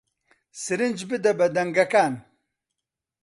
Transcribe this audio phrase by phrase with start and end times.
[0.63, 2.13] سرنج بدە بە دەنگەکان